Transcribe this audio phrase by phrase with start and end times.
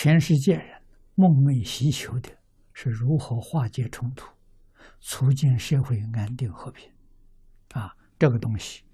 [0.00, 0.80] 全世界人
[1.16, 2.30] 梦寐以求的
[2.72, 4.28] 是如何化解冲突，
[5.00, 6.88] 促进社会安定和平。
[7.70, 8.84] 啊，这个东西，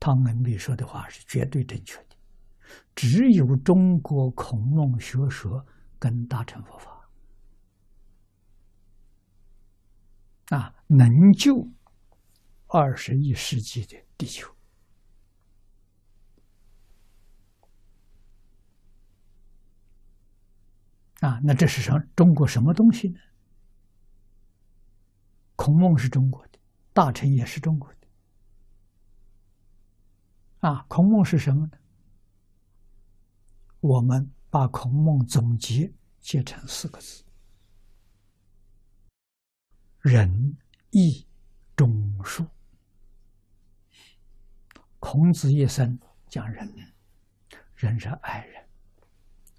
[0.00, 2.16] 汤恩比说的话是绝对正确的。
[2.94, 5.62] 只有中国孔孟学说
[5.98, 7.10] 跟大乘佛法
[10.56, 11.68] 啊，能救
[12.68, 14.55] 二十一世纪的地球。
[21.20, 23.18] 啊，那这是什中国什么东西呢？
[25.56, 26.58] 孔孟是中国的，
[26.92, 27.96] 大臣也是中国的。
[30.68, 31.78] 啊，孔孟是什么呢？
[33.80, 35.90] 我们把孔孟总结
[36.20, 37.24] 写成四个字：
[40.00, 40.56] 仁
[40.90, 41.26] 义
[41.74, 42.46] 忠恕。
[44.98, 45.98] 孔子一生
[46.28, 46.92] 讲仁，
[47.74, 48.68] 仁是爱人，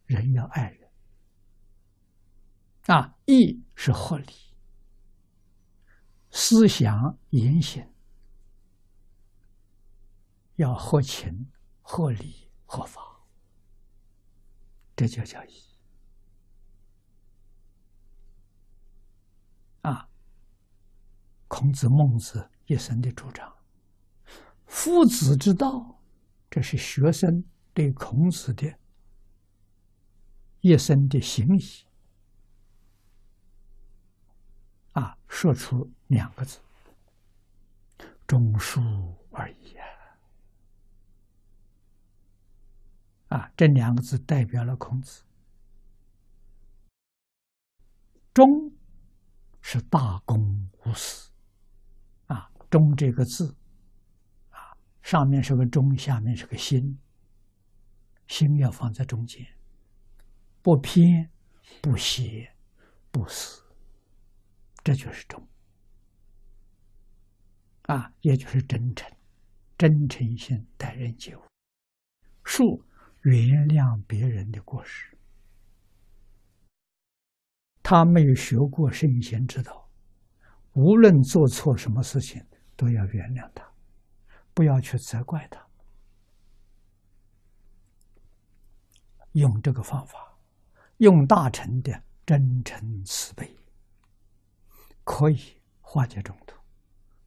[0.05, 0.86] 人要爱人。
[2.87, 4.33] 啊，义是合理，
[6.31, 7.85] 思想言行
[10.55, 13.01] 要合情、合理、合法，
[14.95, 15.51] 这就叫义。
[19.81, 20.09] 啊，
[21.47, 23.53] 孔子、孟子一生的主张，
[24.65, 26.01] 夫子之道，
[26.49, 28.73] 这是学生对孔子的
[30.61, 31.85] 一生的行仪。
[34.93, 36.59] 啊，说出两个字，
[38.25, 39.85] 忠恕而已啊！
[43.37, 45.23] 啊，这两个字代表了孔子。
[48.33, 48.71] 忠
[49.61, 51.29] 是大公无私
[52.27, 53.55] 啊，忠这个字
[54.49, 56.97] 啊，上面是个忠，下面是个心，
[58.27, 59.45] 心要放在中间，
[60.61, 61.29] 不偏
[61.81, 62.55] 不邪
[63.11, 63.66] 不死。
[64.87, 65.45] 这就是忠
[67.87, 69.13] 啊，也就是真诚、
[69.77, 71.41] 真诚心待人接物。
[72.45, 72.81] 恕
[73.23, 75.13] 原谅别人的过失，
[77.83, 79.89] 他没有学过圣贤之道，
[80.71, 82.41] 无论做错什么事情，
[82.77, 83.69] 都要原谅他，
[84.53, 85.67] 不要去责怪他。
[89.33, 90.39] 用这个方法，
[90.99, 93.56] 用大乘的真诚慈悲。
[95.17, 95.39] 可以
[95.81, 96.55] 化解冲突，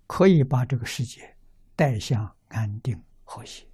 [0.07, 1.37] 可以把这个世界
[1.75, 3.67] 带向安定和谐。